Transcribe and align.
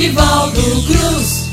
Nivaldo 0.00 0.62
Cruz. 0.86 1.50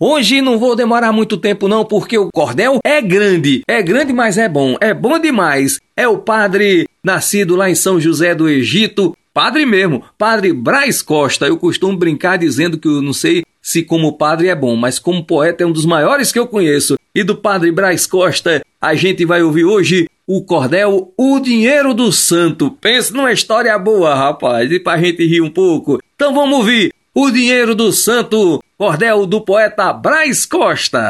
Hoje 0.00 0.40
não 0.40 0.58
vou 0.58 0.74
demorar 0.74 1.12
muito 1.12 1.36
tempo 1.36 1.68
não, 1.68 1.84
porque 1.84 2.16
o 2.16 2.30
cordel 2.32 2.78
é 2.82 3.02
grande. 3.02 3.60
É 3.68 3.82
grande, 3.82 4.10
mas 4.10 4.38
é 4.38 4.48
bom. 4.48 4.74
É 4.80 4.94
bom 4.94 5.18
demais. 5.18 5.78
É 5.94 6.08
o 6.08 6.16
padre 6.16 6.88
nascido 7.04 7.54
lá 7.54 7.68
em 7.68 7.74
São 7.74 8.00
José 8.00 8.34
do 8.34 8.48
Egito, 8.48 9.14
padre 9.34 9.66
mesmo, 9.66 10.02
padre 10.16 10.50
Braz 10.54 11.02
Costa. 11.02 11.46
Eu 11.46 11.58
costumo 11.58 11.94
brincar 11.94 12.38
dizendo 12.38 12.78
que 12.78 12.88
eu 12.88 13.02
não 13.02 13.12
sei 13.12 13.44
se 13.60 13.82
como 13.82 14.16
padre 14.16 14.48
é 14.48 14.54
bom, 14.54 14.74
mas 14.74 14.98
como 14.98 15.22
poeta 15.22 15.62
é 15.62 15.66
um 15.66 15.72
dos 15.72 15.84
maiores 15.84 16.32
que 16.32 16.38
eu 16.38 16.46
conheço. 16.46 16.98
E 17.14 17.22
do 17.22 17.36
padre 17.36 17.70
Braz 17.70 18.06
Costa, 18.06 18.62
a 18.80 18.94
gente 18.94 19.26
vai 19.26 19.42
ouvir 19.42 19.66
hoje 19.66 20.08
o 20.26 20.42
cordel 20.42 21.12
O 21.18 21.38
Dinheiro 21.38 21.92
do 21.92 22.10
Santo. 22.10 22.70
Pensa 22.70 23.12
numa 23.12 23.30
história 23.30 23.78
boa, 23.78 24.14
rapaz, 24.14 24.72
e 24.72 24.80
pra 24.80 24.96
gente 24.96 25.26
rir 25.26 25.42
um 25.42 25.50
pouco. 25.50 25.98
Então 26.14 26.32
vamos 26.32 26.56
ouvir 26.56 26.95
O 27.18 27.30
Dinheiro 27.30 27.74
do 27.74 27.92
Santo, 27.92 28.62
cordel 28.76 29.24
do 29.24 29.40
poeta 29.40 29.90
Braz 29.90 30.44
Costa. 30.44 31.08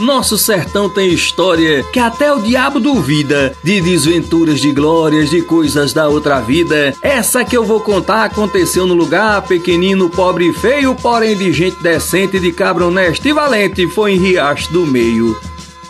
Nosso 0.00 0.38
sertão 0.38 0.88
tem 0.88 1.12
história 1.12 1.84
que 1.92 1.98
até 1.98 2.32
o 2.32 2.40
diabo 2.40 2.80
duvida 2.80 3.54
de 3.62 3.78
desventuras, 3.78 4.58
de 4.58 4.72
glórias, 4.72 5.28
de 5.28 5.42
coisas 5.42 5.92
da 5.92 6.08
outra 6.08 6.40
vida. 6.40 6.94
Essa 7.02 7.44
que 7.44 7.54
eu 7.54 7.62
vou 7.62 7.80
contar 7.80 8.24
aconteceu 8.24 8.86
no 8.86 8.94
lugar 8.94 9.42
pequenino, 9.42 10.08
pobre 10.08 10.48
e 10.48 10.54
feio, 10.54 10.94
porém 10.94 11.36
de 11.36 11.52
gente 11.52 11.82
decente, 11.82 12.40
de 12.40 12.52
cabra 12.52 12.86
honesto 12.86 13.28
e 13.28 13.34
valente, 13.34 13.86
foi 13.86 14.12
em 14.12 14.18
Riacho 14.18 14.72
do 14.72 14.86
Meio. 14.86 15.38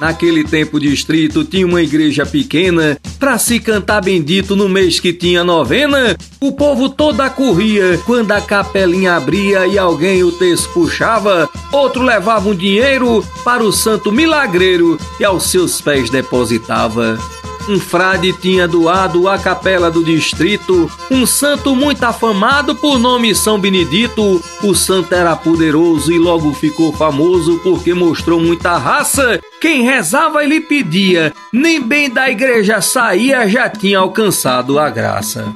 Naquele 0.00 0.42
tempo 0.42 0.80
distrito 0.80 1.45
tinha 1.45 1.66
uma 1.66 1.82
igreja 1.82 2.24
pequena, 2.24 2.98
pra 3.18 3.36
se 3.36 3.60
cantar 3.60 4.00
bendito 4.00 4.56
no 4.56 4.66
mês 4.66 4.98
que 4.98 5.12
tinha 5.12 5.45
novena, 5.45 6.16
o 6.40 6.52
povo 6.52 6.88
toda 6.88 7.28
corria 7.28 8.00
quando 8.06 8.32
a 8.32 8.40
capelinha 8.40 9.15
abria 9.15 9.66
e 9.66 9.79
alguém 9.79 10.24
o 10.24 10.32
texto 10.32 10.70
puxava, 10.70 11.46
outro 11.70 12.02
levava 12.02 12.48
um 12.48 12.54
dinheiro 12.54 13.23
para 13.45 13.62
o 13.62 13.70
santo 13.70 14.10
milagreiro 14.10 14.98
e 15.20 15.24
aos 15.24 15.51
seus 15.51 15.82
pés 15.82 16.09
depositava. 16.09 17.18
Um 17.69 17.79
frade 17.79 18.33
tinha 18.33 18.66
doado 18.66 19.29
à 19.29 19.39
capela 19.39 19.91
do 19.91 20.03
distrito 20.03 20.91
um 21.11 21.27
santo 21.27 21.75
muito 21.75 22.03
afamado 22.05 22.75
por 22.75 22.99
nome 22.99 23.35
São 23.35 23.59
Benedito. 23.59 24.43
O 24.63 24.75
santo 24.75 25.15
era 25.15 25.35
poderoso 25.37 26.13
e 26.13 26.19
logo 26.19 26.53
ficou 26.53 26.93
famoso 26.93 27.61
porque 27.63 27.93
mostrou 27.93 28.41
muita 28.41 28.77
raça. 28.77 29.41
Quem 29.61 29.83
rezava 29.83 30.45
e 30.45 30.49
lhe 30.49 30.61
pedia, 30.61 31.33
nem 31.53 31.81
bem 31.81 32.09
da 32.09 32.31
igreja 32.31 32.81
saía, 32.81 33.49
já 33.49 33.69
tinha 33.69 33.99
alcançado 33.99 34.79
a 34.79 34.88
graça. 34.88 35.53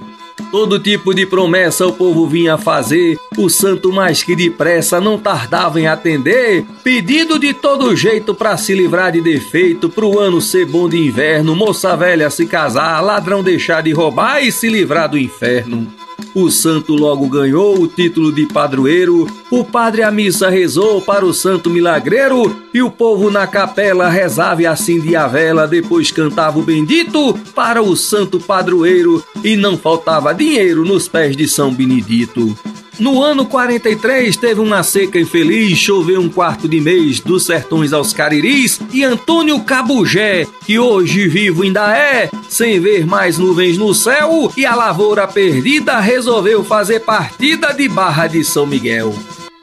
Todo 0.54 0.78
tipo 0.78 1.12
de 1.12 1.26
promessa 1.26 1.84
o 1.84 1.92
povo 1.92 2.28
vinha 2.28 2.56
fazer, 2.56 3.18
o 3.36 3.48
santo 3.48 3.92
mais 3.92 4.22
que 4.22 4.36
depressa 4.36 5.00
não 5.00 5.18
tardava 5.18 5.80
em 5.80 5.88
atender. 5.88 6.64
Pedido 6.84 7.40
de 7.40 7.52
todo 7.52 7.96
jeito 7.96 8.32
para 8.32 8.56
se 8.56 8.72
livrar 8.72 9.10
de 9.10 9.20
defeito, 9.20 9.90
pro 9.90 10.16
ano 10.16 10.40
ser 10.40 10.64
bom 10.64 10.88
de 10.88 10.96
inverno, 10.96 11.56
moça 11.56 11.96
velha 11.96 12.30
se 12.30 12.46
casar, 12.46 13.00
ladrão 13.00 13.42
deixar 13.42 13.82
de 13.82 13.90
roubar 13.90 14.44
e 14.44 14.52
se 14.52 14.68
livrar 14.68 15.08
do 15.08 15.18
inferno. 15.18 15.88
O 16.34 16.50
santo 16.50 16.94
logo 16.94 17.28
ganhou 17.28 17.80
o 17.80 17.86
título 17.86 18.32
de 18.32 18.44
padroeiro, 18.44 19.24
o 19.52 19.62
padre 19.62 20.02
a 20.02 20.10
missa 20.10 20.50
rezou 20.50 21.00
para 21.00 21.24
o 21.24 21.32
santo 21.32 21.70
milagreiro, 21.70 22.56
e 22.74 22.82
o 22.82 22.90
povo 22.90 23.30
na 23.30 23.46
capela 23.46 24.08
rezava 24.08 24.62
e 24.62 24.66
acendia 24.66 25.22
a 25.22 25.28
vela, 25.28 25.68
depois 25.68 26.10
cantava 26.10 26.58
o 26.58 26.62
bendito 26.62 27.38
para 27.54 27.80
o 27.80 27.94
santo 27.94 28.40
padroeiro, 28.40 29.22
e 29.44 29.56
não 29.56 29.78
faltava 29.78 30.34
dinheiro 30.34 30.84
nos 30.84 31.06
pés 31.06 31.36
de 31.36 31.46
São 31.46 31.72
Benedito. 31.72 32.58
No 32.98 33.22
ano 33.22 33.44
43 33.44 34.36
teve 34.36 34.60
uma 34.60 34.82
seca 34.82 35.18
infeliz, 35.18 35.78
choveu 35.78 36.20
um 36.20 36.28
quarto 36.28 36.68
de 36.68 36.80
mês 36.80 37.20
dos 37.20 37.44
sertões 37.44 37.92
aos 37.92 38.12
cariris 38.12 38.80
e 38.92 39.02
Antônio 39.02 39.60
Cabugé, 39.60 40.46
que 40.64 40.78
hoje 40.78 41.26
vivo 41.28 41.62
ainda 41.62 41.96
é, 41.96 42.30
sem 42.48 42.78
ver 42.78 43.04
mais 43.06 43.38
nuvens 43.38 43.76
no 43.76 43.92
céu 43.92 44.52
e 44.56 44.64
a 44.64 44.74
lavoura 44.74 45.26
perdida, 45.26 45.98
resolveu 45.98 46.64
fazer 46.64 47.00
partida 47.00 47.72
de 47.72 47.88
Barra 47.88 48.26
de 48.26 48.44
São 48.44 48.66
Miguel 48.66 49.14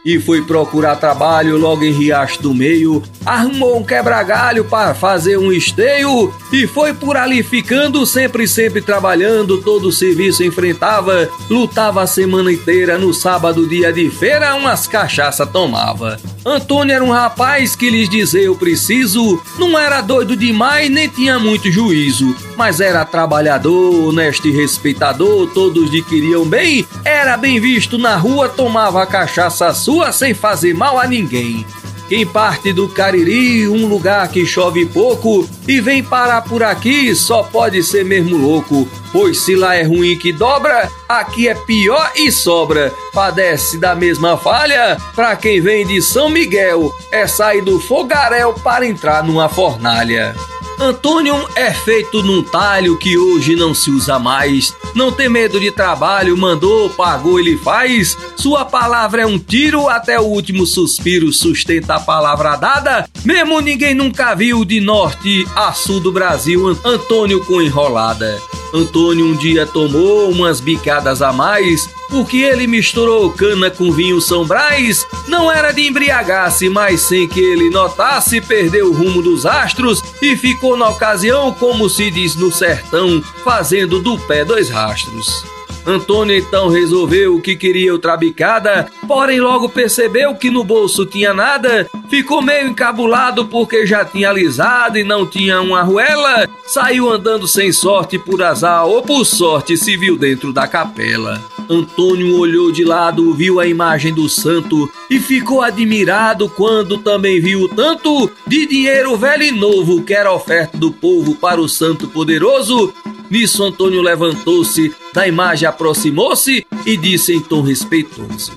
e 0.05 0.19
foi 0.19 0.41
procurar 0.41 0.95
trabalho 0.95 1.57
logo 1.57 1.83
em 1.83 1.91
Riacho 1.91 2.41
do 2.41 2.53
Meio, 2.53 3.03
arrumou 3.25 3.77
um 3.77 3.83
quebra-galho 3.83 4.65
para 4.65 4.93
fazer 4.93 5.37
um 5.37 5.51
esteio 5.51 6.33
e 6.51 6.65
foi 6.65 6.93
por 6.93 7.15
ali 7.15 7.43
ficando, 7.43 8.05
sempre, 8.05 8.47
sempre 8.47 8.81
trabalhando, 8.81 9.61
todo 9.61 9.89
o 9.89 9.91
serviço 9.91 10.43
enfrentava, 10.43 11.29
lutava 11.49 12.01
a 12.01 12.07
semana 12.07 12.51
inteira, 12.51 12.97
no 12.97 13.13
sábado, 13.13 13.67
dia 13.67 13.93
de 13.93 14.09
feira, 14.09 14.55
umas 14.55 14.87
cachaça 14.87 15.45
tomava. 15.45 16.17
Antônio 16.45 16.93
era 16.95 17.03
um 17.03 17.11
rapaz 17.11 17.75
que 17.75 17.89
lhes 17.89 18.09
dizer 18.09 18.43
eu 18.43 18.55
preciso, 18.55 19.41
não 19.59 19.77
era 19.77 20.01
doido 20.01 20.35
demais 20.35 20.89
nem 20.89 21.07
tinha 21.07 21.37
muito 21.37 21.71
juízo, 21.71 22.35
mas 22.57 22.79
era 22.79 23.05
trabalhador, 23.05 24.07
honesto 24.07 24.47
e 24.47 24.51
respeitador, 24.51 25.47
todos 25.53 25.91
lhe 25.91 26.01
queriam 26.01 26.43
bem, 26.45 26.85
era 27.05 27.37
bem 27.37 27.59
visto 27.59 27.97
na 27.97 28.15
rua, 28.15 28.49
tomava 28.49 29.05
cachaça 29.05 29.71
sua 29.73 30.11
sem 30.11 30.33
fazer 30.33 30.73
mal 30.73 30.99
a 30.99 31.05
ninguém. 31.05 31.65
Quem 32.11 32.25
parte 32.25 32.73
do 32.73 32.89
Cariri, 32.89 33.69
um 33.69 33.87
lugar 33.87 34.27
que 34.27 34.45
chove 34.45 34.85
pouco, 34.85 35.47
e 35.65 35.79
vem 35.79 36.03
parar 36.03 36.41
por 36.41 36.61
aqui, 36.61 37.15
só 37.15 37.41
pode 37.41 37.81
ser 37.81 38.03
mesmo 38.03 38.35
louco. 38.35 38.85
Pois 39.13 39.37
se 39.37 39.55
lá 39.55 39.75
é 39.75 39.83
ruim 39.83 40.17
que 40.17 40.33
dobra, 40.33 40.91
aqui 41.07 41.47
é 41.47 41.55
pior 41.55 42.11
e 42.17 42.29
sobra. 42.29 42.93
Padece 43.13 43.77
da 43.77 43.95
mesma 43.95 44.35
falha, 44.35 44.97
pra 45.15 45.37
quem 45.37 45.61
vem 45.61 45.87
de 45.87 46.01
São 46.01 46.27
Miguel, 46.27 46.93
é 47.13 47.25
sair 47.25 47.61
do 47.61 47.79
fogaréu 47.79 48.55
para 48.55 48.85
entrar 48.85 49.23
numa 49.23 49.47
fornalha. 49.47 50.35
Antônio 50.81 51.47
é 51.55 51.71
feito 51.71 52.23
num 52.23 52.41
talho 52.41 52.97
que 52.97 53.15
hoje 53.15 53.55
não 53.55 53.71
se 53.71 53.91
usa 53.91 54.17
mais. 54.17 54.75
Não 54.95 55.11
tem 55.11 55.29
medo 55.29 55.59
de 55.59 55.69
trabalho, 55.71 56.35
mandou, 56.35 56.89
pagou, 56.89 57.39
ele 57.39 57.55
faz. 57.55 58.17
Sua 58.35 58.65
palavra 58.65 59.21
é 59.21 59.25
um 59.25 59.37
tiro, 59.37 59.87
até 59.87 60.19
o 60.19 60.23
último 60.23 60.65
suspiro 60.65 61.31
sustenta 61.31 61.95
a 61.95 61.99
palavra 61.99 62.55
dada. 62.55 63.07
Mesmo 63.23 63.59
ninguém 63.59 63.93
nunca 63.93 64.33
viu 64.33 64.65
de 64.65 64.81
norte 64.81 65.47
a 65.55 65.71
sul 65.71 65.99
do 65.99 66.11
Brasil 66.11 66.75
Antônio 66.83 67.45
com 67.45 67.61
enrolada. 67.61 68.41
Antônio 68.73 69.25
um 69.25 69.35
dia 69.35 69.65
tomou 69.65 70.29
umas 70.29 70.59
bicadas 70.59 71.21
a 71.21 71.33
mais, 71.33 71.89
porque 72.09 72.37
ele 72.37 72.67
misturou 72.67 73.31
cana 73.31 73.69
com 73.69 73.91
vinho 73.91 74.21
São 74.21 74.45
Brás. 74.45 75.05
Não 75.27 75.51
era 75.51 75.71
de 75.71 75.87
embriagar-se, 75.87 76.69
mas 76.69 77.01
sem 77.01 77.27
que 77.27 77.39
ele 77.39 77.69
notasse, 77.69 78.39
perdeu 78.41 78.89
o 78.89 78.93
rumo 78.93 79.21
dos 79.21 79.45
astros 79.45 80.01
e 80.21 80.35
ficou 80.35 80.77
na 80.77 80.89
ocasião, 80.89 81.53
como 81.53 81.89
se 81.89 82.09
diz 82.09 82.35
no 82.35 82.51
sertão, 82.51 83.21
fazendo 83.43 83.99
do 83.99 84.17
pé 84.19 84.45
dois 84.45 84.69
rastros. 84.69 85.43
Antônio 85.85 86.37
então 86.37 86.69
resolveu 86.69 87.39
que 87.41 87.55
queria 87.55 87.91
outra 87.91 88.15
bicada, 88.15 88.87
porém 89.07 89.39
logo 89.39 89.67
percebeu 89.67 90.35
que 90.35 90.51
no 90.51 90.63
bolso 90.63 91.05
tinha 91.05 91.33
nada, 91.33 91.89
ficou 92.09 92.41
meio 92.41 92.67
encabulado 92.67 93.47
porque 93.47 93.85
já 93.85 94.05
tinha 94.05 94.29
alisado 94.29 94.97
e 94.97 95.03
não 95.03 95.25
tinha 95.25 95.61
uma 95.61 95.79
arruela, 95.79 96.47
saiu 96.65 97.09
andando 97.09 97.47
sem 97.47 97.71
sorte 97.71 98.19
por 98.19 98.41
azar 98.43 98.85
ou 98.85 99.01
por 99.01 99.25
sorte 99.25 99.75
se 99.75 99.97
viu 99.97 100.17
dentro 100.17 100.53
da 100.53 100.67
capela. 100.67 101.41
Antônio 101.69 102.37
olhou 102.37 102.71
de 102.71 102.83
lado, 102.83 103.33
viu 103.33 103.59
a 103.59 103.65
imagem 103.65 104.13
do 104.13 104.27
santo 104.27 104.91
e 105.09 105.19
ficou 105.19 105.61
admirado 105.61 106.49
quando 106.49 106.97
também 106.97 107.39
viu 107.39 107.61
o 107.61 107.69
tanto 107.69 108.29
de 108.45 108.65
dinheiro 108.65 109.15
velho 109.17 109.43
e 109.43 109.51
novo 109.51 110.03
que 110.03 110.13
era 110.13 110.33
oferta 110.33 110.77
do 110.77 110.91
povo 110.91 111.35
para 111.35 111.61
o 111.61 111.69
santo 111.69 112.07
poderoso 112.07 112.93
Nisso, 113.31 113.63
Antônio 113.63 114.01
levantou-se 114.01 114.93
da 115.13 115.25
imagem, 115.25 115.65
aproximou-se 115.65 116.67
e 116.85 116.97
disse 116.97 117.33
em 117.33 117.39
tom 117.39 117.61
respeitoso: 117.61 118.51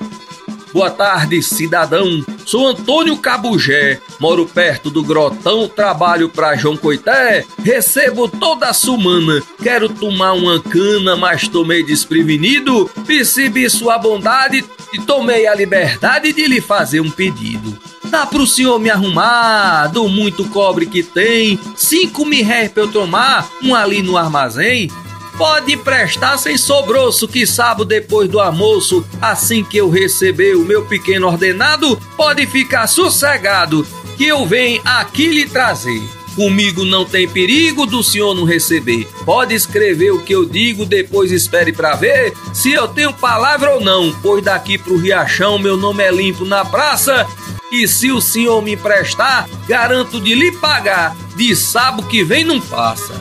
Boa 0.73 0.91
tarde, 0.91 1.41
cidadão. 1.45 2.25
Sou 2.45 2.67
Antônio 2.67 3.17
Cabugé, 3.19 4.01
moro 4.19 4.45
perto 4.45 4.91
do 4.91 5.05
Grotão, 5.05 5.69
trabalho 5.69 6.29
pra 6.29 6.57
João 6.57 6.77
Coité, 6.77 7.45
recebo 7.63 8.27
toda 8.27 8.69
a 8.69 8.73
sumana. 8.73 9.41
Quero 9.63 9.89
tomar 9.89 10.33
uma 10.33 10.61
cana, 10.61 11.15
mas 11.15 11.47
tomei 11.47 11.85
desprevenido, 11.85 12.91
percebi 13.07 13.71
sua 13.71 13.97
bondade 13.97 14.65
e 14.93 14.99
tomei 14.99 15.47
a 15.47 15.55
liberdade 15.55 16.33
de 16.33 16.49
lhe 16.49 16.61
fazer 16.61 16.99
um 16.99 17.11
pedido. 17.13 17.79
Dá 18.15 18.25
pro 18.25 18.47
senhor 18.47 18.79
me 18.79 18.89
arrumar 18.89 19.89
do 19.89 20.09
muito 20.09 20.45
cobre 20.51 20.87
que 20.87 21.03
tem, 21.03 21.59
cinco 21.75 22.25
mil 22.25 22.45
réis 22.45 22.71
pra 22.71 22.85
eu 22.85 22.89
tomar, 22.89 23.51
um 23.61 23.75
ali 23.75 24.03
no 24.03 24.17
armazém? 24.17 24.89
Pode 25.37 25.77
prestar 25.79 26.39
sem 26.39 26.57
sobroço 26.57 27.27
que 27.27 27.45
sábado 27.45 27.85
depois 27.85 28.31
do 28.31 28.39
almoço, 28.39 29.05
assim 29.21 29.65
que 29.65 29.79
eu 29.79 29.91
receber 29.91 30.55
o 30.55 30.65
meu 30.65 30.85
pequeno 30.85 31.27
ordenado, 31.27 32.01
pode 32.17 32.47
ficar 32.47 32.87
sossegado 32.87 33.85
que 34.17 34.27
eu 34.27 34.47
venho 34.47 34.81
aqui 34.85 35.27
lhe 35.27 35.49
trazer. 35.49 36.01
Comigo 36.37 36.85
não 36.85 37.05
tem 37.05 37.29
perigo 37.29 37.85
do 37.85 38.01
senhor 38.01 38.33
não 38.33 38.45
receber. 38.45 39.09
Pode 39.25 39.55
escrever 39.55 40.13
o 40.13 40.23
que 40.23 40.33
eu 40.33 40.45
digo, 40.45 40.87
depois 40.87 41.33
espere 41.33 41.73
para 41.73 41.97
ver 41.97 42.33
se 42.53 42.73
eu 42.73 42.87
tenho 42.87 43.13
palavra 43.13 43.75
ou 43.75 43.81
não, 43.81 44.15
pois 44.23 44.43
daqui 44.43 44.79
pro 44.79 44.97
Riachão 44.97 45.59
meu 45.59 45.77
nome 45.77 46.05
é 46.05 46.13
limpo 46.13 46.45
na 46.45 46.65
praça. 46.65 47.27
E 47.75 47.89
se 47.89 48.13
o 48.13 48.21
senhor 48.21 48.63
me 48.63 48.75
emprestar, 48.75 49.49
garanto 49.67 50.21
de 50.21 50.33
lhe 50.33 50.53
pagar. 50.53 51.17
De 51.35 51.57
sábado 51.57 52.07
que 52.07 52.23
vem 52.23 52.45
não 52.45 52.61
passa. 52.61 53.21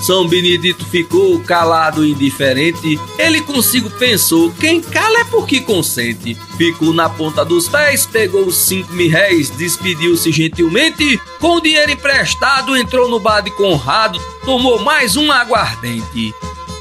São 0.00 0.26
Benedito 0.26 0.82
ficou 0.86 1.38
calado 1.40 2.02
e 2.02 2.12
indiferente. 2.12 2.98
Ele 3.18 3.42
consigo 3.42 3.90
pensou: 3.90 4.50
quem 4.52 4.80
cala 4.80 5.20
é 5.20 5.24
porque 5.24 5.60
consente. 5.60 6.34
Ficou 6.56 6.94
na 6.94 7.10
ponta 7.10 7.44
dos 7.44 7.68
pés, 7.68 8.06
pegou 8.06 8.46
os 8.46 8.56
cinco 8.56 8.94
mil 8.94 9.10
réis, 9.10 9.50
despediu-se 9.50 10.32
gentilmente. 10.32 11.20
Com 11.38 11.56
o 11.56 11.60
dinheiro 11.60 11.92
emprestado, 11.92 12.74
entrou 12.78 13.10
no 13.10 13.20
bar 13.20 13.42
de 13.42 13.50
Conrado, 13.50 14.18
tomou 14.46 14.78
mais 14.78 15.16
um 15.16 15.30
aguardente 15.30 16.34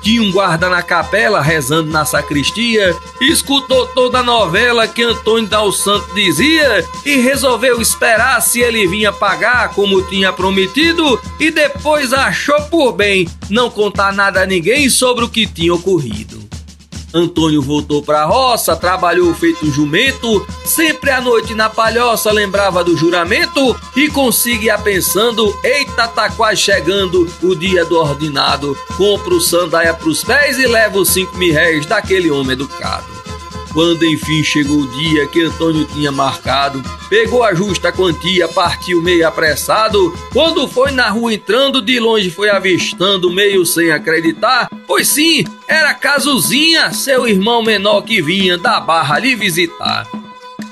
tinha 0.05 0.21
um 0.21 0.31
guarda 0.31 0.69
na 0.69 0.83
capela 0.83 1.41
rezando 1.41 1.89
na 1.89 2.05
sacristia, 2.05 2.95
escutou 3.19 3.87
toda 3.87 4.19
a 4.19 4.23
novela 4.23 4.87
que 4.87 5.01
Antônio 5.01 5.49
Dal 5.49 5.71
Santo 5.71 6.13
dizia 6.13 6.85
e 7.03 7.15
resolveu 7.15 7.81
esperar 7.81 8.39
se 8.39 8.61
ele 8.61 8.85
vinha 8.85 9.11
pagar 9.11 9.69
como 9.69 10.03
tinha 10.03 10.31
prometido 10.31 11.19
e 11.39 11.49
depois 11.49 12.13
achou 12.13 12.61
por 12.69 12.91
bem 12.91 13.27
não 13.49 13.67
contar 13.67 14.13
nada 14.13 14.43
a 14.43 14.45
ninguém 14.45 14.91
sobre 14.91 15.25
o 15.25 15.29
que 15.29 15.47
tinha 15.47 15.73
ocorrido. 15.73 16.34
Antônio 17.15 17.61
voltou 17.61 18.03
pra 18.03 18.25
roça, 18.25 18.75
trabalhou 18.75 19.33
feito 19.33 19.71
jumento, 19.71 20.45
sempre 20.65 21.09
à 21.11 21.21
noite 21.21 21.55
na 21.55 21.69
palhoça 21.69 22.29
lembrava 22.29 22.83
do 22.83 22.97
juramento 22.97 23.73
e 23.95 24.09
conseguia 24.09 24.77
pensando: 24.77 25.57
eita, 25.63 26.09
tá 26.09 26.29
quase 26.29 26.61
chegando 26.61 27.25
o 27.41 27.55
dia 27.55 27.85
do 27.85 27.95
ordenado. 27.95 28.77
Compro 28.97 29.39
sandália 29.39 29.93
pros 29.93 30.25
pés 30.25 30.59
e 30.59 30.67
levo 30.67 31.05
cinco 31.05 31.37
mil 31.37 31.53
réis 31.53 31.85
daquele 31.85 32.29
homem 32.29 32.51
educado. 32.51 33.05
Quando 33.71 34.05
enfim 34.05 34.43
chegou 34.43 34.79
o 34.81 34.87
dia 34.87 35.27
que 35.27 35.43
Antônio 35.43 35.85
tinha 35.85 36.11
marcado, 36.11 36.81
pegou 37.09 37.43
a 37.43 37.53
justa 37.53 37.91
quantia, 37.91 38.47
partiu 38.47 39.01
meio 39.01 39.25
apressado. 39.27 40.13
Quando 40.31 40.67
foi 40.67 40.91
na 40.91 41.09
rua 41.09 41.33
entrando, 41.33 41.81
de 41.81 41.99
longe 41.99 42.29
foi 42.29 42.49
avistando, 42.49 43.29
meio 43.29 43.65
sem 43.65 43.91
acreditar. 43.91 44.69
Pois 44.87 45.07
sim, 45.07 45.43
era 45.67 45.93
Casuzinha, 45.93 46.91
seu 46.93 47.27
irmão 47.27 47.63
menor 47.63 48.01
que 48.01 48.21
vinha 48.21 48.57
da 48.57 48.79
barra 48.79 49.19
lhe 49.19 49.35
visitar 49.35 50.07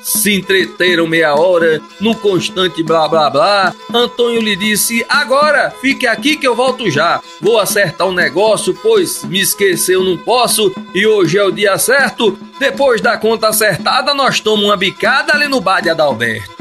se 0.03 0.35
entreteram 0.35 1.07
meia 1.07 1.33
hora 1.33 1.81
no 1.99 2.13
constante 2.13 2.83
blá 2.83 3.07
blá 3.07 3.29
blá. 3.29 3.73
Antônio 3.93 4.41
lhe 4.41 4.55
disse: 4.55 5.03
Agora 5.07 5.73
fique 5.81 6.05
aqui 6.05 6.35
que 6.35 6.45
eu 6.47 6.55
volto 6.55 6.91
já. 6.91 7.21
Vou 7.41 7.59
acertar 7.59 8.07
um 8.07 8.13
negócio, 8.13 8.77
pois 8.83 9.23
me 9.23 9.39
esqueceu, 9.39 10.03
não 10.03 10.17
posso. 10.17 10.73
E 10.93 11.07
hoje 11.07 11.37
é 11.37 11.43
o 11.43 11.51
dia 11.51 11.77
certo. 11.77 12.37
Depois 12.59 13.01
da 13.01 13.17
conta 13.17 13.47
acertada, 13.47 14.13
nós 14.13 14.39
tomamos 14.39 14.65
uma 14.65 14.77
bicada 14.77 15.33
ali 15.33 15.47
no 15.47 15.61
bar 15.61 15.81
de 15.81 15.89
Adalberto. 15.89 16.51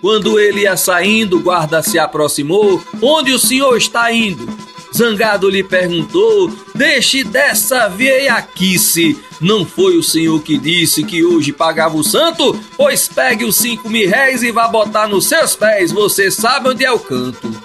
Quando 0.00 0.38
ele 0.38 0.62
ia 0.62 0.76
saindo, 0.76 1.38
o 1.38 1.40
guarda 1.40 1.82
se 1.82 1.98
aproximou. 1.98 2.82
Onde 3.02 3.32
o 3.32 3.38
senhor 3.38 3.76
está 3.76 4.10
indo? 4.12 4.48
Zangado 4.98 5.48
lhe 5.48 5.62
perguntou: 5.62 6.52
Deixe 6.74 7.22
dessa 7.22 7.86
veiaquice. 7.86 9.16
Não 9.40 9.64
foi 9.64 9.96
o 9.96 10.02
senhor 10.02 10.42
que 10.42 10.58
disse 10.58 11.04
que 11.04 11.24
hoje 11.24 11.52
pagava 11.52 11.96
o 11.96 12.02
santo? 12.02 12.58
Pois 12.76 13.06
pegue 13.06 13.44
os 13.44 13.54
cinco 13.54 13.88
mil 13.88 14.10
réis 14.10 14.42
e 14.42 14.50
vá 14.50 14.66
botar 14.66 15.06
nos 15.06 15.26
seus 15.26 15.54
pés. 15.54 15.92
Você 15.92 16.32
sabe 16.32 16.70
onde 16.70 16.84
é 16.84 16.90
o 16.90 16.98
canto. 16.98 17.57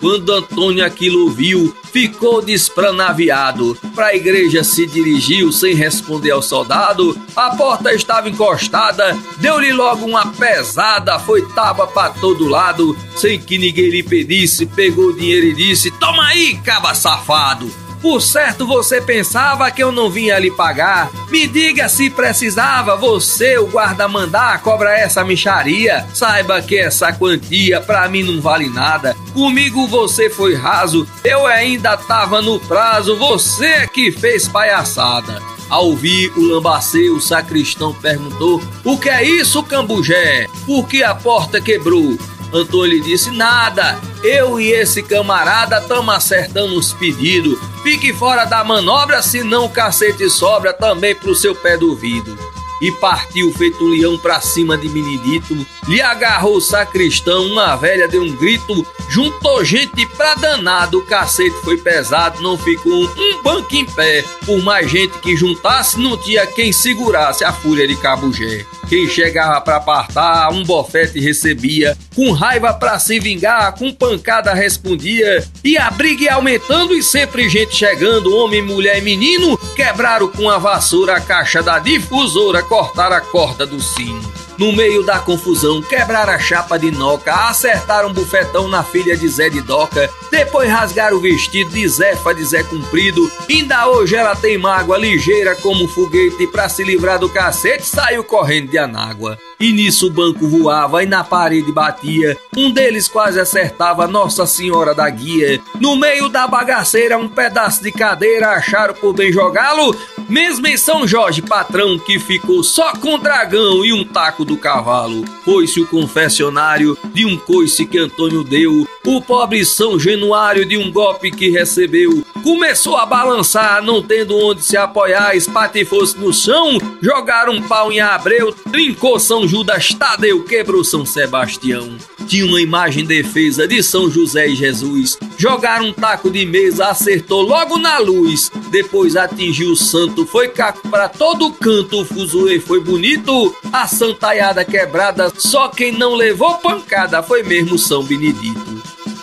Quando 0.00 0.32
Antônio 0.32 0.84
aquilo 0.84 1.30
viu, 1.30 1.76
ficou 1.92 2.40
despranaviado. 2.40 3.76
Para 3.94 4.06
a 4.06 4.16
igreja 4.16 4.64
se 4.64 4.86
dirigiu 4.86 5.52
sem 5.52 5.74
responder 5.74 6.30
ao 6.30 6.40
soldado. 6.40 7.20
A 7.36 7.54
porta 7.54 7.92
estava 7.92 8.28
encostada, 8.28 9.16
deu-lhe 9.38 9.72
logo 9.72 10.06
uma 10.06 10.26
pesada, 10.32 11.18
foi 11.18 11.42
tábua 11.48 11.86
para 11.86 12.10
todo 12.14 12.48
lado, 12.48 12.96
sem 13.14 13.38
que 13.38 13.58
ninguém 13.58 13.90
lhe 13.90 14.02
pedisse. 14.02 14.64
Pegou 14.64 15.08
o 15.08 15.16
dinheiro 15.16 15.46
e 15.46 15.54
disse: 15.54 15.90
Toma 15.90 16.26
aí, 16.26 16.58
caba 16.64 16.94
safado. 16.94 17.70
Por 18.00 18.22
certo 18.22 18.66
você 18.66 19.00
pensava 19.00 19.70
que 19.70 19.82
eu 19.82 19.92
não 19.92 20.10
vinha 20.10 20.38
lhe 20.38 20.50
pagar. 20.50 21.10
Me 21.28 21.46
diga 21.46 21.88
se 21.88 22.08
precisava 22.08 22.96
você, 22.96 23.58
o 23.58 23.66
guarda-mandar, 23.66 24.62
cobra 24.62 24.98
essa 24.98 25.22
micharia. 25.24 26.06
Saiba 26.14 26.62
que 26.62 26.78
essa 26.78 27.12
quantia 27.12 27.80
pra 27.80 28.08
mim 28.08 28.22
não 28.22 28.40
vale 28.40 28.68
nada. 28.68 29.14
Comigo 29.34 29.86
você 29.86 30.30
foi 30.30 30.54
raso, 30.54 31.06
eu 31.22 31.46
ainda 31.46 31.96
tava 31.96 32.40
no 32.40 32.58
prazo, 32.60 33.16
você 33.16 33.86
que 33.86 34.10
fez 34.10 34.48
palhaçada. 34.48 35.40
Ao 35.68 35.86
ouvir 35.86 36.32
o 36.36 36.42
lambacê, 36.42 37.10
o 37.10 37.20
sacristão 37.20 37.94
perguntou: 37.94 38.60
O 38.84 38.98
que 38.98 39.08
é 39.08 39.22
isso, 39.22 39.62
Cambujé? 39.62 40.48
Por 40.66 40.88
que 40.88 41.04
a 41.04 41.14
porta 41.14 41.60
quebrou? 41.60 42.18
Antônio 42.52 43.00
disse: 43.00 43.30
Nada, 43.30 44.00
eu 44.22 44.60
e 44.60 44.70
esse 44.72 45.02
camarada 45.02 45.78
estamos 45.78 46.14
acertando 46.14 46.76
os 46.76 46.92
pedidos. 46.92 47.58
Fique 47.82 48.12
fora 48.12 48.44
da 48.44 48.62
manobra, 48.62 49.22
senão 49.22 49.64
o 49.64 49.70
cacete 49.70 50.28
sobra 50.28 50.72
também 50.72 51.14
pro 51.14 51.34
seu 51.34 51.54
pé 51.54 51.76
do 51.76 51.94
vidro. 51.94 52.36
E 52.80 52.90
partiu 52.92 53.52
feito 53.52 53.84
leão 53.84 54.16
pra 54.16 54.40
cima 54.40 54.76
de 54.76 54.88
Benedito, 54.88 55.54
lhe 55.86 56.00
agarrou 56.00 56.56
o 56.56 56.60
sacristão, 56.62 57.44
uma 57.44 57.76
velha 57.76 58.08
deu 58.08 58.22
um 58.22 58.34
grito, 58.34 58.86
juntou 59.06 59.62
gente 59.62 60.06
pra 60.06 60.34
danado, 60.34 60.98
o 60.98 61.04
cacete 61.04 61.54
foi 61.62 61.76
pesado, 61.76 62.42
não 62.42 62.56
ficou 62.56 63.04
um 63.04 63.42
banco 63.42 63.76
em 63.76 63.84
pé. 63.84 64.24
Por 64.46 64.62
mais 64.62 64.90
gente 64.90 65.18
que 65.18 65.36
juntasse, 65.36 66.00
não 66.00 66.16
tinha 66.16 66.46
quem 66.46 66.72
segurasse 66.72 67.44
a 67.44 67.52
fúria 67.52 67.86
de 67.86 67.96
Cabugé. 67.96 68.64
Quem 68.90 69.08
chegava 69.08 69.60
para 69.60 69.76
apartar, 69.76 70.52
um 70.52 70.64
bofete 70.64 71.20
recebia, 71.20 71.96
com 72.12 72.32
raiva 72.32 72.74
para 72.74 72.98
se 72.98 73.20
vingar, 73.20 73.72
com 73.78 73.94
pancada 73.94 74.52
respondia, 74.52 75.46
e 75.62 75.78
a 75.78 75.88
briga 75.92 76.24
ia 76.24 76.34
aumentando 76.34 76.92
e 76.92 77.00
sempre 77.00 77.48
gente 77.48 77.76
chegando, 77.76 78.34
homem, 78.34 78.60
mulher 78.60 78.98
e 78.98 79.02
menino, 79.02 79.56
quebraram 79.76 80.26
com 80.26 80.50
a 80.50 80.58
vassoura 80.58 81.18
a 81.18 81.20
caixa 81.20 81.62
da 81.62 81.78
difusora, 81.78 82.64
cortaram 82.64 83.14
a 83.14 83.20
corda 83.20 83.64
do 83.64 83.80
sino. 83.80 84.20
No 84.58 84.72
meio 84.72 85.04
da 85.04 85.20
confusão, 85.20 85.80
quebraram 85.80 86.32
a 86.32 86.38
chapa 86.40 86.76
de 86.76 86.90
Noca, 86.90 87.32
acertaram 87.48 88.08
um 88.08 88.12
bufetão 88.12 88.66
na 88.66 88.82
filha 88.82 89.16
de 89.16 89.28
Zé 89.28 89.48
de 89.48 89.62
Doca, 89.62 90.10
depois 90.30 90.70
rasgaram 90.70 91.16
o 91.16 91.20
vestido 91.20 91.70
de 91.70 91.86
Zefa 91.88 92.34
de 92.34 92.44
Zé 92.44 92.62
Cumprido. 92.62 93.30
Ainda 93.48 93.88
hoje 93.88 94.14
ela 94.14 94.36
tem 94.36 94.56
mágoa 94.56 94.96
ligeira 94.96 95.56
como 95.56 95.84
um 95.84 95.88
foguete 95.88 96.46
para 96.46 96.68
se 96.68 96.82
livrar 96.84 97.18
do 97.18 97.28
cacete, 97.28 97.86
saiu 97.86 98.22
correndo 98.22 98.70
de 98.70 98.78
anágua. 98.78 99.38
E 99.60 99.72
nisso 99.72 100.06
o 100.06 100.10
banco 100.10 100.48
voava 100.48 101.02
e 101.02 101.06
na 101.06 101.22
parede 101.22 101.70
batia. 101.70 102.34
Um 102.56 102.70
deles 102.70 103.06
quase 103.06 103.38
acertava 103.38 104.06
Nossa 104.06 104.46
Senhora 104.46 104.94
da 104.94 105.08
Guia. 105.10 105.60
No 105.78 105.96
meio 105.96 106.30
da 106.30 106.48
bagaceira, 106.48 107.18
um 107.18 107.28
pedaço 107.28 107.82
de 107.82 107.92
cadeira 107.92 108.52
acharam 108.52 108.94
por 108.94 109.12
bem 109.12 109.30
jogá-lo. 109.30 109.94
Mesmo 110.30 110.66
em 110.66 110.78
São 110.78 111.06
Jorge, 111.06 111.42
patrão 111.42 111.98
que 111.98 112.18
ficou 112.18 112.62
só 112.62 112.94
com 112.94 113.18
dragão 113.18 113.84
e 113.84 113.92
um 113.92 114.02
taco 114.02 114.46
do 114.46 114.56
cavalo. 114.56 115.26
Foi-se 115.44 115.80
o 115.80 115.86
confessionário 115.86 116.96
de 117.12 117.26
um 117.26 117.36
coice 117.36 117.84
que 117.84 117.98
Antônio 117.98 118.42
deu. 118.42 118.88
O 119.04 119.20
pobre 119.20 119.62
São 119.64 119.98
Januário 120.20 120.66
de 120.66 120.76
um 120.76 120.92
golpe 120.92 121.30
que 121.30 121.48
recebeu. 121.48 122.22
Começou 122.42 122.96
a 122.96 123.06
balançar, 123.06 123.82
não 123.82 124.02
tendo 124.02 124.36
onde 124.36 124.62
se 124.62 124.76
apoiar, 124.76 125.34
espatifou-se 125.34 126.16
no 126.18 126.32
chão, 126.32 126.78
jogaram 127.00 127.54
um 127.54 127.62
pau 127.62 127.90
em 127.90 128.00
Abreu, 128.00 128.52
trincou 128.52 129.18
São 129.18 129.48
Judas 129.48 129.94
Tadeu, 129.94 130.44
quebrou 130.44 130.84
São 130.84 131.06
Sebastião. 131.06 131.96
Tinha 132.26 132.46
uma 132.46 132.60
imagem 132.60 133.04
defesa 133.04 133.66
de 133.66 133.82
São 133.82 134.10
José 134.10 134.48
e 134.48 134.54
Jesus. 134.54 135.18
Jogaram 135.36 135.86
um 135.86 135.92
taco 135.92 136.30
de 136.30 136.44
mesa, 136.44 136.88
acertou 136.88 137.42
logo 137.42 137.78
na 137.78 137.98
luz. 137.98 138.52
Depois 138.70 139.16
atingiu 139.16 139.72
o 139.72 139.76
santo, 139.76 140.24
foi 140.26 140.48
caco 140.48 140.86
para 140.88 141.08
todo 141.08 141.50
canto. 141.50 142.02
O 142.02 142.04
fuzuê 142.04 142.60
foi 142.60 142.80
bonito, 142.80 143.54
a 143.72 143.86
santaiada 143.88 144.64
quebrada. 144.64 145.32
Só 145.36 145.68
quem 145.68 145.92
não 145.92 146.14
levou 146.14 146.58
pancada 146.58 147.22
foi 147.22 147.42
mesmo 147.42 147.76
São 147.76 148.04
Benedito. 148.04 148.59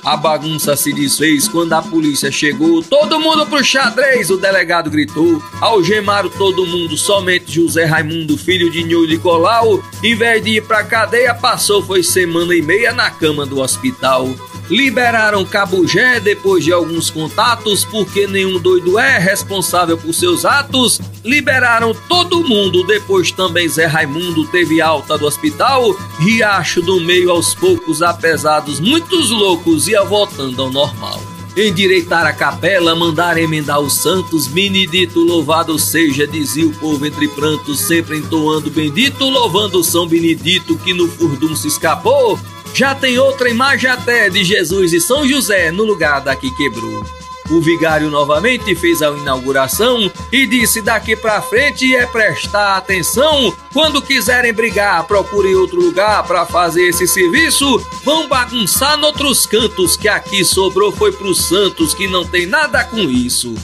A 0.07 0.15
bagunça 0.15 0.73
se 0.77 0.93
desfez 0.93 1.49
quando 1.49 1.73
a 1.73 1.81
polícia 1.81 2.31
chegou. 2.31 2.81
Todo 2.81 3.19
mundo 3.19 3.45
pro 3.45 3.61
xadrez, 3.61 4.29
o 4.29 4.37
delegado 4.37 4.89
gritou. 4.89 5.43
Algemaram 5.59 6.29
todo 6.29 6.65
mundo, 6.65 6.95
somente 6.95 7.51
José 7.51 7.83
Raimundo, 7.83 8.37
filho 8.37 8.71
de 8.71 8.85
Nho 8.85 9.05
Nicolau. 9.05 9.83
Em 10.01 10.15
vez 10.15 10.41
de 10.41 10.51
ir 10.51 10.63
pra 10.65 10.85
cadeia, 10.85 11.33
passou 11.33 11.83
foi 11.83 12.03
semana 12.03 12.55
e 12.55 12.61
meia 12.61 12.93
na 12.93 13.11
cama 13.11 13.45
do 13.45 13.59
hospital. 13.59 14.29
Liberaram 14.69 15.45
Cabugé 15.45 16.19
depois 16.19 16.63
de 16.63 16.71
alguns 16.71 17.09
contatos, 17.09 17.85
porque 17.85 18.27
nenhum 18.27 18.59
doido 18.59 18.99
é 18.99 19.17
responsável 19.17 19.97
por 19.97 20.13
seus 20.13 20.45
atos. 20.45 20.99
Liberaram 21.23 21.93
todo 22.07 22.43
mundo, 22.47 22.83
depois 22.83 23.31
também 23.31 23.67
Zé 23.67 23.85
Raimundo 23.85 24.45
teve 24.47 24.81
alta 24.81 25.17
do 25.17 25.25
hospital. 25.25 25.95
Riacho 26.19 26.81
do 26.81 26.99
Meio 27.01 27.31
aos 27.31 27.53
poucos, 27.53 28.01
apesar 28.01 28.61
dos 28.61 28.79
muitos 28.79 29.29
loucos, 29.29 29.87
ia 29.87 30.03
voltando 30.03 30.61
ao 30.61 30.71
normal 30.71 31.21
endireitar 31.59 32.25
a 32.27 32.33
capela, 32.33 32.95
mandar 32.95 33.37
emendar 33.37 33.79
os 33.79 33.93
santos, 33.93 34.45
Benedito 34.47 35.19
louvado 35.19 35.77
seja, 35.79 36.27
dizia 36.27 36.67
o 36.67 36.73
povo 36.73 37.03
entre 37.05 37.27
prantos, 37.29 37.79
sempre 37.79 38.17
entoando 38.17 38.69
bendito, 38.69 39.27
louvando 39.27 39.83
São 39.83 40.07
Benedito 40.07 40.77
que 40.77 40.93
no 40.93 41.07
furdum 41.07 41.55
se 41.55 41.67
escapou. 41.67 42.39
Já 42.77 42.93
tem 42.93 43.17
outra 43.17 43.49
imagem 43.49 43.89
até 43.89 44.29
de 44.29 44.43
Jesus 44.43 44.93
e 44.93 45.01
São 45.01 45.27
José 45.27 45.71
no 45.71 45.83
lugar 45.83 46.21
da 46.21 46.35
que 46.35 46.51
quebrou. 46.51 47.03
O 47.49 47.59
vigário 47.59 48.07
novamente 48.11 48.75
fez 48.75 49.01
a 49.01 49.09
inauguração 49.09 50.11
e 50.31 50.45
disse: 50.45 50.79
daqui 50.83 51.15
para 51.15 51.41
frente 51.41 51.95
é 51.95 52.05
prestar 52.05 52.77
atenção. 52.77 53.51
Quando 53.73 53.99
quiserem 53.99 54.53
brigar, 54.53 55.03
procurem 55.07 55.55
outro 55.55 55.81
lugar 55.81 56.21
para 56.27 56.45
fazer 56.45 56.89
esse 56.89 57.07
serviço. 57.07 57.83
Vão 58.05 58.27
bagunçar 58.27 58.95
noutros 58.95 59.47
cantos, 59.47 59.97
que 59.97 60.07
aqui 60.07 60.45
sobrou 60.45 60.91
foi 60.91 61.11
pros 61.11 61.45
santos 61.45 61.95
que 61.95 62.07
não 62.07 62.27
tem 62.27 62.45
nada 62.45 62.83
com 62.83 62.99
isso. 62.99 63.55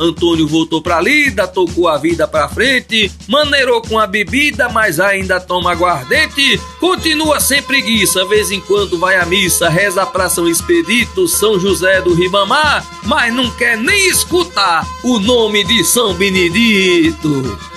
Antônio 0.00 0.48
voltou 0.48 0.80
pra 0.80 1.00
lida, 1.00 1.46
tocou 1.46 1.86
a 1.86 1.98
vida 1.98 2.26
pra 2.26 2.48
frente, 2.48 3.12
maneirou 3.28 3.82
com 3.82 3.98
a 3.98 4.06
bebida, 4.06 4.68
mas 4.68 4.98
ainda 4.98 5.38
toma 5.38 5.72
aguardente. 5.72 6.58
Continua 6.80 7.38
sem 7.38 7.62
preguiça, 7.62 8.24
vez 8.24 8.50
em 8.50 8.60
quando 8.60 8.98
vai 8.98 9.16
à 9.16 9.26
missa, 9.26 9.68
reza 9.68 10.06
pra 10.06 10.30
São 10.30 10.48
Expedito, 10.48 11.28
São 11.28 11.60
José 11.60 12.00
do 12.00 12.14
Ribamar, 12.14 12.84
mas 13.04 13.32
não 13.32 13.50
quer 13.50 13.76
nem 13.76 14.08
escutar 14.08 14.86
o 15.04 15.18
nome 15.18 15.62
de 15.64 15.84
São 15.84 16.14
Benedito. 16.14 17.69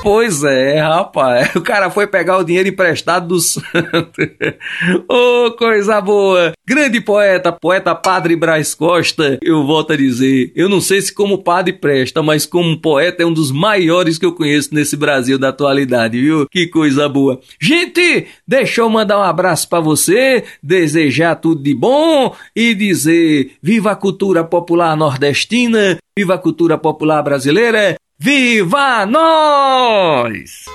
Pois 0.00 0.44
é, 0.44 0.80
rapaz. 0.80 1.54
O 1.56 1.60
cara 1.60 1.90
foi 1.90 2.06
pegar 2.06 2.38
o 2.38 2.44
dinheiro 2.44 2.68
emprestado 2.68 3.28
do 3.28 3.40
santo. 3.40 4.22
Ô, 5.10 5.46
oh, 5.46 5.50
coisa 5.52 6.00
boa. 6.00 6.52
Grande 6.66 7.00
poeta, 7.00 7.50
poeta 7.50 7.94
Padre 7.94 8.36
Braz 8.36 8.74
Costa. 8.74 9.38
Eu 9.42 9.66
volto 9.66 9.92
a 9.92 9.96
dizer, 9.96 10.52
eu 10.54 10.68
não 10.68 10.80
sei 10.80 11.02
se 11.02 11.12
como 11.12 11.42
padre 11.42 11.72
presta, 11.72 12.22
mas 12.22 12.46
como 12.46 12.80
poeta 12.80 13.22
é 13.22 13.26
um 13.26 13.32
dos 13.32 13.50
maiores 13.50 14.18
que 14.18 14.24
eu 14.24 14.34
conheço 14.34 14.72
nesse 14.72 14.96
Brasil 14.96 15.38
da 15.38 15.48
atualidade, 15.48 16.20
viu? 16.20 16.46
Que 16.48 16.68
coisa 16.68 17.08
boa. 17.08 17.40
Gente, 17.60 18.26
deixa 18.46 18.80
eu 18.80 18.88
mandar 18.88 19.18
um 19.18 19.22
abraço 19.22 19.68
para 19.68 19.80
você, 19.80 20.44
desejar 20.62 21.36
tudo 21.36 21.62
de 21.62 21.74
bom 21.74 22.34
e 22.54 22.74
dizer 22.74 23.52
viva 23.60 23.90
a 23.90 23.96
cultura 23.96 24.44
popular 24.44 24.96
nordestina, 24.96 25.98
viva 26.16 26.34
a 26.34 26.38
cultura 26.38 26.78
popular 26.78 27.22
brasileira 27.22 27.96
Viva 28.20 29.06
nós! 29.06 30.64